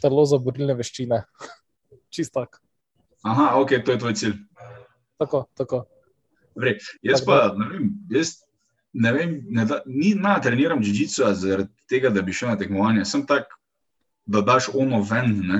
[0.01, 1.23] telo za borilne veščine.
[2.13, 2.61] Čist tak.
[3.23, 4.35] Aha, ok, to je tvoj cilj.
[5.19, 5.83] Tako, tako.
[6.55, 8.37] Vre, jaz Tako pa ne vem, jaz
[8.93, 13.05] ne vem, ne da, ni na treniram žižico zaradi tega, da bi šel na tekmovanje.
[13.05, 13.51] Sem tak,
[14.25, 15.59] da daš ono ven, ne?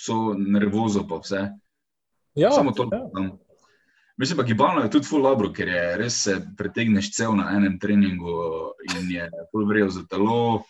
[0.00, 1.40] so nervozo pa vse.
[2.34, 2.88] Ja, Samo to.
[2.92, 2.98] ja.
[3.22, 3.30] Ja.
[4.20, 7.78] Mislim pa, gibalno je tudi full dobro, ker je res se pretegneš cel na enem
[7.80, 8.34] treningu
[8.92, 10.64] in je full vrejo za telo.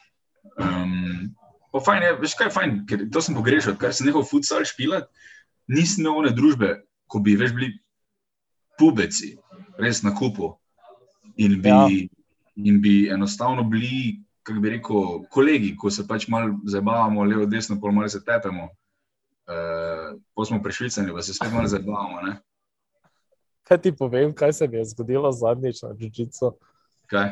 [0.55, 1.33] Um,
[1.73, 4.63] pa fajn je, veš kaj je fajn, ker to sem pogrešal, kar sem nehal futsal
[4.63, 5.09] špilat,
[5.67, 6.69] nisem imel one družbe,
[7.11, 7.73] ko bi več bili
[8.79, 9.33] pubeci,
[9.83, 10.53] res na kupu.
[11.43, 11.89] In bi, Ja.
[12.55, 17.81] in bi enostavno bili, kako bi rekel, kolegi, ko se pač malo zabavamo, levo, desno,
[17.81, 18.69] pol malo se tepemo.
[19.51, 22.23] Uh, pa smo prešvicani, pa se spet malo zabavamo.
[22.29, 22.37] Ne?
[23.71, 26.49] Kaj ti povem, kaj se mi je zgodilo zadnjič na Džižicu?
[27.07, 27.29] Kaj?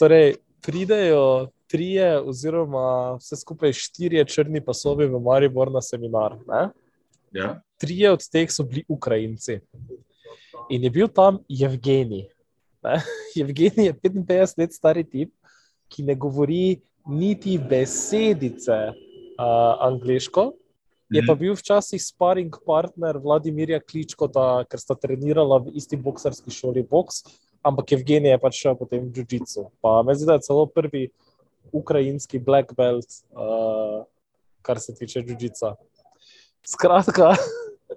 [0.00, 6.38] Torej, pridejo trije, oziroma vse skupaj štirje črni pasovi v Maribor na seminar.
[6.48, 6.62] Ne?
[7.36, 7.50] Ja?
[7.76, 9.58] Trije od teh so bili Ukrajinci.
[10.72, 12.24] In je bil tam Evgenij.
[12.88, 12.96] Ne?
[13.44, 15.34] Evgenij je 55 let stari tip,
[15.92, 20.54] ki ne govori niti besedice uh, angliško.
[21.12, 26.84] Je pa bil včasih sparing partner Vladimirja Kličkota, ker sta trenirala v isti boksarski šoli
[26.88, 27.22] boks,
[27.60, 29.68] ampak Evgenij je pač šel potem v Džiu-Jitsu.
[29.84, 31.10] Pa me zdi, da je celo prvi
[31.72, 34.08] ukrajinski black belt, uh,
[34.64, 35.74] kar se tiče Džiu-Jitsa.
[36.64, 37.34] Skratka,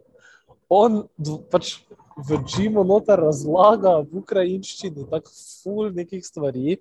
[0.83, 1.05] on
[1.51, 1.79] pač
[2.15, 6.79] v Džimu noter razlaga v ukrajinščini tako ful nekih stvari,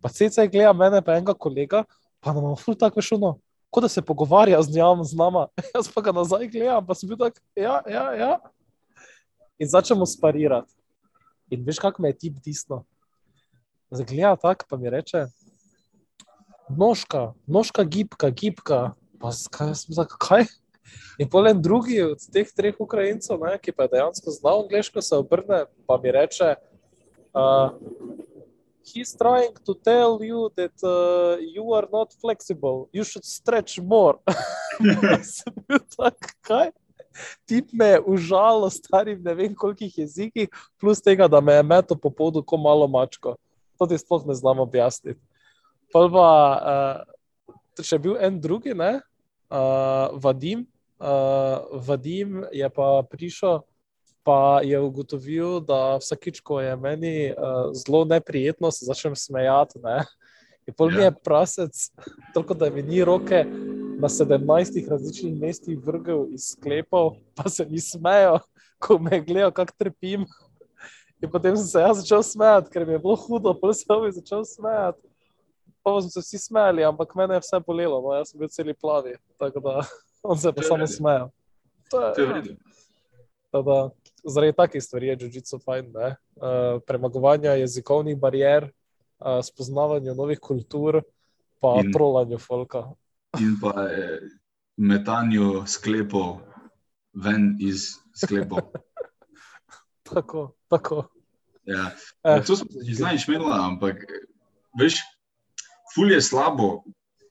[0.00, 1.84] pa cece gleda mene, pa enega kolega,
[2.20, 3.36] pa nam je ful tako šuno.
[3.74, 7.10] Kot da se pogovarja z njim, z nama, jaz pa ga nazaj gledam, pa sem
[7.10, 8.32] bil tak, ja, ja, ja.
[9.58, 10.70] In začnemo sparirati.
[11.50, 12.84] In veš, kako me je tip disno.
[13.90, 15.26] Zagleda tako, pa mi reče,
[16.70, 18.94] nožka, nožka gibka, gibka.
[19.18, 20.46] Pa jaz sem tak, kaj?
[21.18, 25.16] In polen drugi od teh treh Ukrajincev, ne, ki pa je dejansko znal angliško, se
[25.16, 26.54] obrne pa mi reče,
[27.34, 27.74] uh,
[28.84, 34.18] he's trying to tell you that uh, you are not flexible, you should stretch more.
[35.22, 36.70] Sem bil tak, kaj?
[37.46, 40.48] tip me je užalo starim ne vem kolikih jezikih,
[40.80, 43.36] plus tega, da me je meto po podu kot malo mačko.
[43.78, 45.20] To ti sploh ne znam objasniti.
[45.92, 48.98] Pa pa, uh, še bil en drugi, ne,
[49.50, 50.66] uh, Vadim.
[50.98, 53.62] Uh, Vadim je pa prišel,
[54.24, 59.78] pa je ugotovil, da vsakič, ko je meni uh, zelo neprijetno, se začnem smejati.
[59.84, 60.04] Ne.
[60.66, 61.04] In pol mi Ja.
[61.04, 61.90] je prasec,
[62.34, 63.44] toliko da mi ni roke
[64.00, 68.38] na 17 različnih mestih vrgel iz sklepov, pa se mi smejo,
[68.78, 70.24] ko me gledajo, kako trpim.
[71.22, 74.20] In potem sem se jaz začel smejati, ker mi je bilo hudo, pa sem se
[74.20, 75.04] začel smejati.
[75.84, 78.74] Pa smo se vsi smejali, ampak mene je vse bolelo, no, jaz sem bil celi
[78.74, 79.82] plavi, tako da
[80.22, 81.28] on se je pa samo smejal.
[81.90, 82.54] To je, To je redu.
[83.52, 83.90] Tako da,
[84.24, 85.92] zaradi takih stvari je Jiu-Jitsu fajn.
[85.94, 91.02] Uh, premagovanja jezikovnih barijer, uh, spoznavanju novih kultur,
[91.60, 92.84] pa In- trolanju folka.
[93.40, 94.20] In pa eh,
[94.76, 96.38] metanju sklepov
[97.14, 98.58] ven iz sklepov.
[100.14, 101.08] Tako, tako.
[101.64, 101.90] Ja.
[102.22, 103.96] Eh, To smo se že znaš menila, ampak
[104.78, 105.00] veš,
[105.94, 106.84] ful je slabo,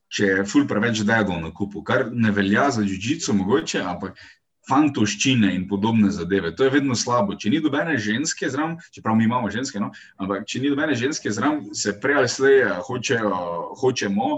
[0.10, 4.18] če je ful preveč dedov na kupu, kar ne velja za žičico mogoče, ampak
[4.70, 6.54] fantoščine in podobne zadeve.
[6.56, 7.36] To je vedno slabo.
[7.40, 11.32] Če ni dobene ženske zraven, čeprav mi imamo ženske, no, ampak če ni dobene ženske
[11.36, 13.42] zraven, se prej ali slej eh, hočejo,
[13.82, 14.30] hočemo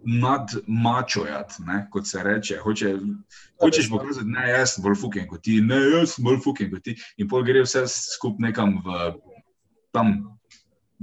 [0.00, 2.60] nadmačojati, kot se reče.
[2.62, 2.94] Hoče,
[3.60, 6.86] hočeš pokazati, ne, jaz sem bolj fuken kot ti, ne, jaz sem bolj fuken kot
[6.86, 6.96] ti.
[7.20, 9.12] In pol gre vse skupaj nekam v,
[9.92, 10.14] tam,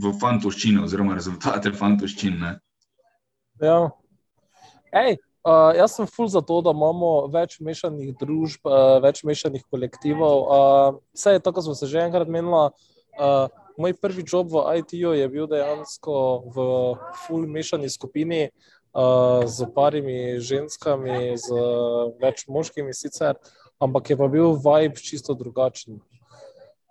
[0.02, 2.56] v fantoščino, oziroma rezultate fantoščine.
[3.62, 3.78] Ja.
[4.98, 9.64] Ej, uh, jaz sem ful za to, da imamo več mešanih družb, uh, več mešanih
[9.72, 10.44] kolektivov.
[10.44, 12.68] Uh, vse je to, kar smo se že enkrat menili.
[13.18, 13.48] Uh,
[13.82, 16.18] moj prvi job v IT-ju je bil dejansko
[16.54, 16.66] v
[17.24, 21.64] ful mešani skupini uh, z parimi ženskami, z
[22.22, 23.40] več moškimi sicer,
[23.80, 26.02] ampak je pa bil vibe čisto drugačen.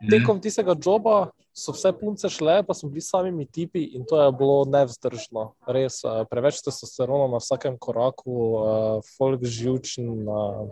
[0.02, 0.10] Mhm.
[0.10, 4.32] Tekom tistega joba so vse punce šle, pa smo bili samimi tipi in to je
[4.32, 5.52] bilo nevzdržno.
[5.66, 10.28] Res, eh, preveč testosterona na vsakem koraku, uh, folk živčen.
[10.28, 10.68] Uh,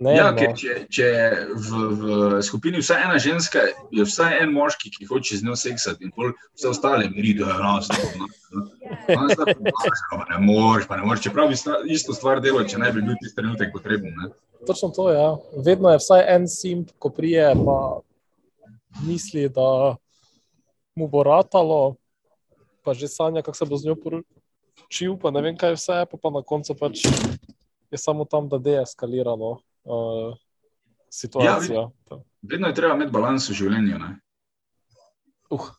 [0.00, 0.38] ne, Ja, no.
[0.38, 1.10] ker če, če
[1.54, 3.62] v, v skupini vsaj ena ženska,
[3.94, 7.46] je vsaj en moški, ki hoče z njo seksati, in pol vse ostale miri, da
[7.46, 8.26] je enostavno.
[10.32, 11.56] Ne moreš, pa ne moreš, čeprav bi
[11.94, 14.10] isto stvar delal, če ne bi bil tisti trenutek potreben.
[14.10, 14.34] Ne?
[14.66, 15.16] Točno to je.
[15.22, 15.30] Ja.
[15.64, 17.78] Vedno je vsaj en simp, ko prije, pa
[19.04, 19.96] misli, da
[20.96, 21.96] mu bo ratalo,
[22.84, 26.16] pa že sanja, kako se bo z njo poročil, pa ne vem kaj vse, pa,
[26.16, 27.04] pa na koncu pač
[27.90, 30.36] je samo tam, da deeskalira no, uh,
[31.10, 31.90] situacijo.
[32.10, 33.98] Ja, Vedno je treba imeti balans v življenju.
[33.98, 34.10] Ne?
[35.50, 35.70] uh,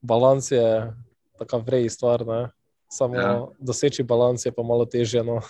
[0.00, 0.92] balans je
[1.38, 2.42] taka vrej stvar, ne?
[2.88, 3.46] samo ja.
[3.58, 5.24] Doseči balans je pa malo težje.
[5.24, 5.40] No.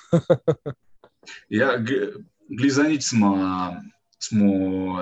[1.49, 1.81] Ja,
[2.53, 3.33] Glizanič smo,
[4.29, 4.51] smo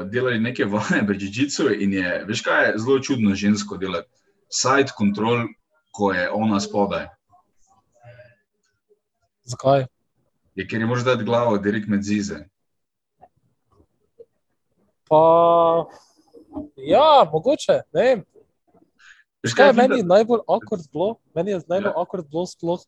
[0.05, 4.09] delali neke vaje pri Džižicu in je, veš kaj je zelo čudno žensko delati.
[4.53, 5.47] Side control,
[5.91, 7.07] ko je ona spodaj.
[9.45, 9.87] Zakaj?
[10.55, 12.43] Je, ker je mož dati glavo direkt med zize.
[15.09, 15.87] Pa,
[16.77, 18.25] ja, mogoče, ne vem.
[19.43, 20.09] Veš Kaj je je meni fida?
[20.15, 21.09] najbolj awkward bilo?
[21.35, 21.97] Meni je najbolj Ja.
[21.99, 22.85] awkward bilo sploh,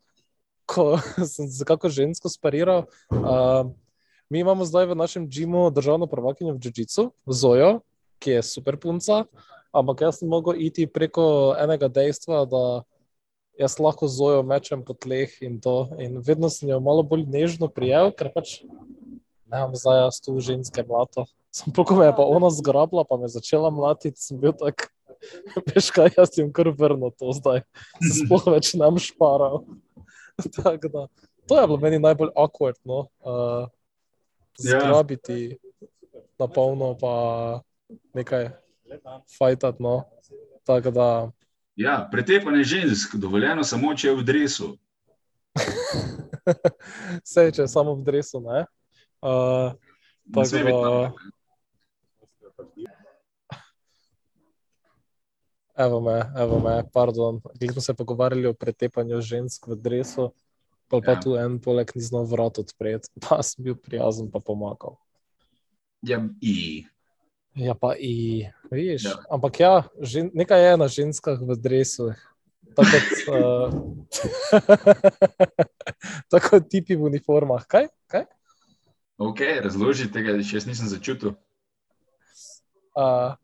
[0.67, 0.85] ko
[1.33, 2.85] sem z kako žensko spariral.
[3.11, 3.73] Uh,
[4.31, 7.81] mi imamo zdaj v našem džimu državno prvakinjo v Džižicu, Zojo,
[8.19, 9.25] ki je super punca,
[9.73, 12.65] ampak jaz sem mogel iti preko enega dejstva, da
[13.61, 15.91] jaz lahko Zojo mečem po tleh in to.
[15.99, 18.63] In vedno sem jo malo bolj nežno prijel, ker pač
[19.55, 21.27] ne vem, zdaj jaz tu ženske mlato.
[21.55, 24.91] Sem poko me je pa ona zgrabila, pa me začela mlatiti, sem bil tak.
[25.71, 27.63] Veš kaj, jaz jim kar vrno to zdaj,
[28.03, 29.63] se sploh več nam šparal.
[30.59, 31.07] Tako da,
[31.49, 33.07] to je bilo meni najbolj awkward, no.
[33.23, 33.71] Uh.
[34.59, 35.59] Zgrabiti
[36.39, 37.15] na polno, pa
[38.15, 38.51] nekaj
[39.39, 40.05] fajtati, no.
[40.67, 41.31] Da,
[41.77, 44.69] Ja, pretepanje žensk, dovoljeno samo, če je v dresu.
[47.25, 48.65] vse če je samo v dresu, ne.
[49.25, 49.75] Uh,
[50.25, 51.25] da- napak.
[55.75, 57.41] Evo me, evo me, pardon.
[57.59, 60.31] Glede smo se pogovarjali o pretepanju žensk v dresu,
[60.89, 61.21] pa, pa Ja.
[61.21, 64.97] tu en poleg ni znal vrat odpreti, pa sem bil prijazen, pa pomagal.
[66.05, 66.85] Ja, i.
[67.55, 69.05] Ja, pa i, vidiš.
[69.05, 69.17] Ja.
[69.31, 72.13] Ampak ja, žen, nekaj je na ženskah v dresu.
[72.75, 73.71] Tako kot, uh,
[76.31, 77.63] tako kot tipi v uniformah.
[77.71, 77.87] Kaj?
[78.11, 78.27] Kaj?
[79.23, 81.37] Ok, razloži tega, še jaz nisem začutil.
[82.99, 83.39] Uh,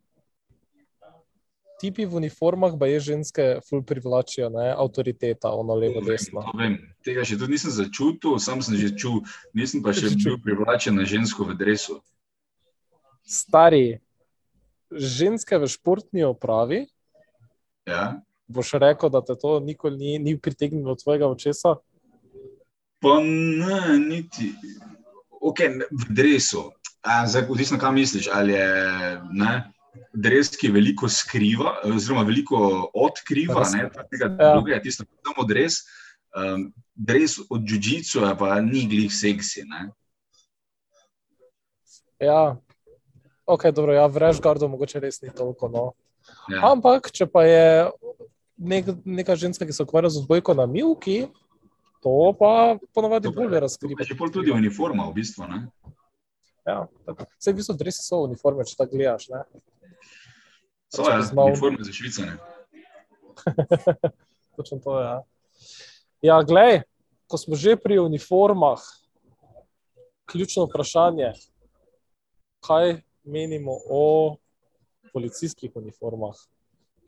[1.80, 6.44] tipi v uniformah, pa je ženske, ful privlačijo, ne, avtoriteta, ono levo, desno.
[6.44, 6.76] To vem.
[7.04, 9.24] Tega še tudi nisem začutil, sam sem že čul,
[9.56, 11.98] nisem pa še bil privlačen na žensko v dresu.
[13.24, 14.00] Stari,
[14.92, 16.84] ženske v športni opravi,
[17.90, 18.20] Ja?
[18.48, 21.76] boš rekel, da te to nikoli ni, ni pritegnilo tvojega očesa.
[23.00, 24.52] Pa ne, niti.
[25.40, 25.58] Ok,
[25.90, 26.70] v dresu.
[27.00, 28.28] A, zdaj, odvisno, kam misliš.
[28.32, 28.68] Ali je
[29.32, 29.52] ne,
[30.14, 32.56] dres, ki veliko skriva, oziroma veliko
[32.94, 34.52] odkriva, ne, tega Ja.
[34.54, 35.80] drugega je tisto, samo dres.
[36.30, 39.64] Um, dres od Džudžicu je pa ni glih seksi.
[39.64, 39.90] Ne.
[42.20, 42.56] Ja,
[43.46, 45.68] ok, dobro, ja, v Rešgardu mogoče res ni toliko.
[45.68, 45.84] No.
[46.48, 46.70] Ja.
[46.70, 47.90] Ampak, če pa je
[48.56, 51.26] nek, neka ženska, ki se ukvarja z vzgojko na milki,
[51.98, 52.52] to pa
[52.94, 54.04] ponovadi To pa- bolje razkriva.
[54.04, 55.48] je pol tudi uniforma, v bistvu.
[55.48, 55.66] Ne.
[56.62, 56.86] Ja.
[57.38, 59.28] Saj v bistvu dresi so uniforme, če tako gledaš.
[59.28, 59.42] Ne?
[60.90, 62.36] So, ja, poznal- uniforme za švicane.
[64.56, 65.06] Točno to je.
[65.06, 65.22] Ja,
[66.22, 66.82] ja glej,
[67.30, 68.82] ko smo že pri uniformah,
[70.26, 71.32] ključno vprašanje,
[72.60, 74.36] kaj menimo o
[75.12, 76.34] policijskih uniformah.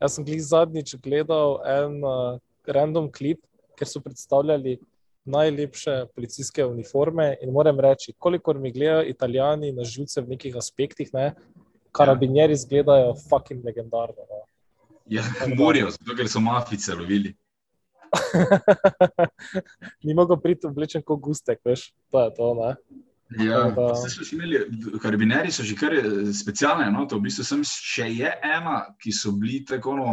[0.01, 3.43] Jaz sem glih zadnjič gledal en uh, random klip,
[3.77, 4.79] kjer so predstavljali
[5.25, 11.13] najlepše policijske uniforme in moram reči, kolikor mi gledajo italijani na živce v nekih aspektih,
[11.13, 11.31] ne,
[11.93, 14.27] karabinjeri izgledajo fucking legendarno.
[14.29, 14.43] No.
[15.05, 15.23] Ja,
[15.57, 17.33] morajo, zato ker so mafice lovili.
[20.05, 22.53] Ni mogel priti oblečen kot gustek, veš, to je to.
[22.59, 22.75] Ne?
[23.45, 23.93] Ja, da-
[24.31, 24.59] imeli,
[25.01, 27.15] karabineri so že kar eh, specialne enote.
[27.15, 30.11] V bistvu sem še je ena, ki so bili tako, no,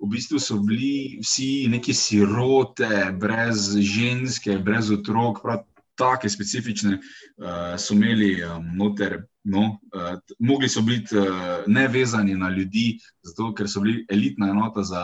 [0.00, 5.64] v bistvu so bili vsi neki sirote, brez ženske, brez otrok, prav
[5.98, 9.24] take specifične uh, so imeli um, noter.
[9.48, 11.24] No, uh, mogli so biti uh,
[11.66, 15.02] nevezani na ljudi, zato ker so bili elitna enota za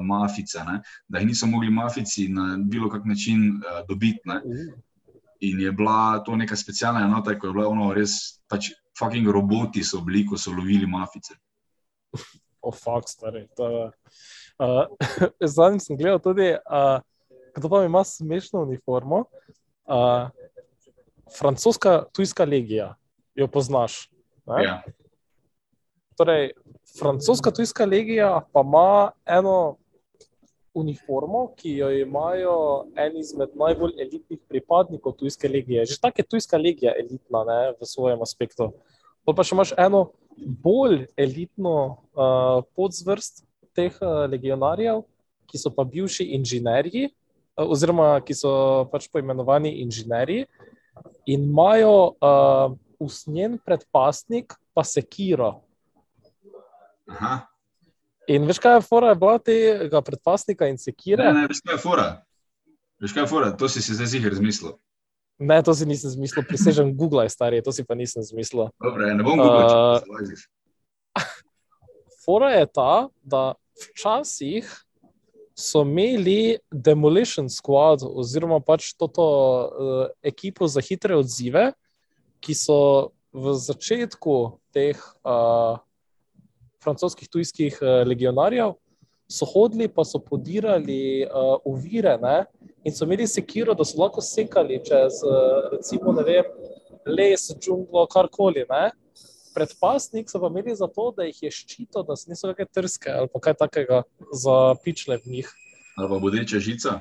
[0.00, 0.78] mafice, ne,
[1.08, 4.20] da jih niso mogli mafici na bilo kak način uh, dobiti.
[4.24, 4.40] Ne.
[5.40, 9.84] In je bila to neka specialna enota, ko je bila ono res, pač fucking roboti
[9.84, 11.36] so bili, ko so lovili mafice.
[12.62, 13.48] Oh, fakt, stari.
[13.56, 13.90] To.
[14.58, 14.86] Uh,
[15.54, 17.00] Zadnjič sem gledal tudi, uh,
[17.56, 19.24] kdo pa ima smešno uniformo.
[19.92, 20.30] Uh,
[21.38, 22.94] francoska tujska legija,
[23.34, 24.08] jo poznaš.
[24.46, 24.64] Ne?
[24.64, 24.82] Ja.
[26.16, 26.52] Torej,
[26.98, 29.76] francoska tujska legija pa ima eno
[30.74, 35.84] uniformo, ki jo imajo en izmed najbolj elitnih pripadnikov tujske legije.
[35.84, 38.72] Že tako je tujska legija elitna ne, v svojem aspektu.
[39.24, 41.76] Pa pa še imaš eno bolj elitno
[42.16, 43.44] uh, podzvrst
[43.76, 45.04] teh uh, legionarjev,
[45.52, 47.10] ki so pa bivši inženirji,
[47.56, 48.52] oziroma ki so
[48.92, 50.46] pač poimenovani inženirji
[51.26, 55.62] in imajo uh, usnjen predpasnik, pa sekiro.
[57.10, 57.42] Aha.
[58.30, 61.26] In veš, kaj je fora je bila tega predpasnika in sekire?
[61.26, 62.06] Ne, ne, veš kaj je fora?
[63.02, 63.50] Veš kaj je fora?
[63.58, 64.76] To si si zdaj zihar zmislil.
[65.42, 68.70] Ne, to si nisem zmislil, prisežem Google, stari, to si pa nisem zmislil.
[68.78, 70.42] Dobre, ne bom googlal, če Uh, se zlaziš.
[72.22, 72.92] Fora je ta,
[73.26, 73.42] da
[73.82, 74.70] včasih
[75.54, 81.72] so imeli Demolition Squad, oziroma pač to uh, ekipo za hitre odzive,
[82.42, 84.36] ki so v začetku
[84.74, 85.78] teh uh,
[86.82, 88.74] francoskih tujskih uh, legionarjev,
[89.32, 92.44] so hodili, pa so podirali uh, ovire ne?
[92.84, 96.48] in so imeli sekiro, da so lahko sekali čez, uh, recimo, vem,
[97.06, 98.66] les, džunglo, karkoli.
[98.68, 98.90] Ne?
[99.54, 103.28] Predpasnik so pa imeli zato, da jih je ščitil, da se niso kakšne trske ali
[103.42, 105.50] kaj takega za pičle v njih,
[105.96, 107.00] Ali pa bodeča žica.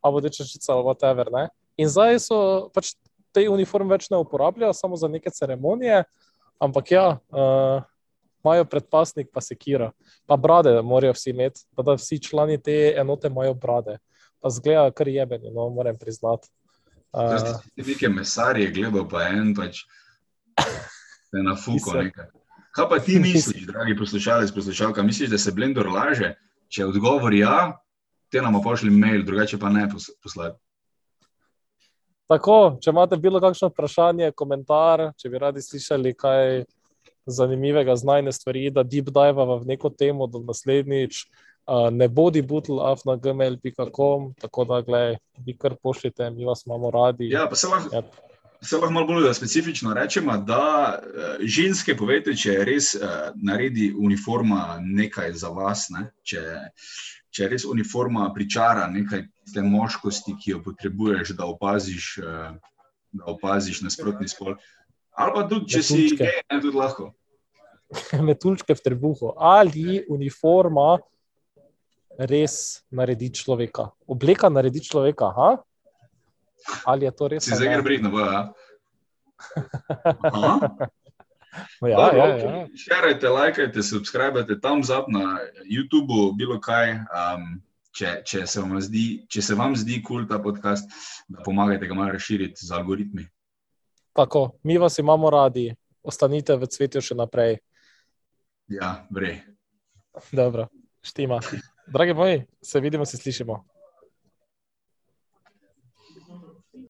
[0.00, 1.28] ali bodeča žica ali whatever.
[1.32, 1.48] Ne?
[1.76, 2.94] In zdaj so pač
[3.34, 6.04] te uniforme več ne uporabljajo, samo za neke ceremonije,
[6.62, 7.82] ampak ja, uh,
[8.44, 9.90] imajo predpasnik, pa sekira.
[10.26, 13.98] Pa brade morajo vsi imeti, pa da vsi člani te enote imajo brade.
[14.40, 16.48] Pa zgleda kar jebeni, no, moram priznati.
[17.12, 19.84] Uh, si neke mesarje gledal, pa en pač
[21.34, 22.26] se na fuko nekaj.
[22.74, 26.34] Kaj pa ti misliš, dragi poslušalec, poslušalka, misliš, da se Blender laže?
[26.68, 27.76] Če odgovor ja,
[28.30, 30.58] te nam pošlji mail, drugače pa ne pos- poslati.
[32.30, 36.64] Tako, če imate bilo kakšno vprašanje, komentar, če bi radi slišali kaj
[37.30, 41.20] zanimivega, znajne stvari, da deep dive v neko temo do naslednjič,
[41.68, 46.66] uh, ne bodi butl af na gmail.com, tako da, gledaj, vi kar pošljite, mi vas
[46.66, 47.30] imamo radi.
[47.30, 48.02] Ja, pa se lahko, Ja.
[48.64, 54.78] Se lahko malo bolj specifično rečemo, da eh, ženske, povejte, če res eh, naredi uniforma
[54.80, 56.06] nekaj za vas, ne?
[56.22, 56.42] če,
[57.30, 62.78] če res uniforma pričara nekaj te moškosti, ki jo potrebuješ, da opaziš, eh,
[63.12, 64.56] da opaziš nasprotni spol.
[65.14, 66.24] Ali pa tudi, če si Metuljčke.
[66.24, 67.12] gej, ne tudi lahko.
[68.28, 70.96] metuljčke v trebuhu, ali uniforma
[72.18, 73.90] res naredi človeka.
[74.10, 75.50] Obleka naredi človeka, ha?
[76.84, 77.44] Ali je to res?
[77.44, 78.42] Si zdaj gre brit, no bo, ja.
[81.86, 82.44] Ja, Dobro, ja, okej.
[82.44, 82.66] ja.
[82.76, 86.98] Šerajte, lajkajte, subskrbite, tam zap na YouTubu, bilo kaj.
[87.14, 87.62] Um,
[87.94, 90.90] če, če, se zdi, če se vam zdi kul cool ta podcast,
[91.30, 93.26] da pomagajte ga malo razširiti z algoritmi.
[94.14, 95.68] Tako, mi vas imamo radi,
[96.02, 97.60] ostanite v cvetju še naprej.
[98.70, 99.40] Ja, vrej.
[100.34, 100.66] Dobro,
[101.06, 101.38] štima.
[101.86, 103.60] Dragi moji, se vidimo, se slišimo.